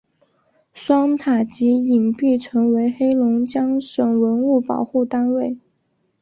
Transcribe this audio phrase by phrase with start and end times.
[0.73, 5.59] 双塔及影壁成为黑龙江省文物保护单位。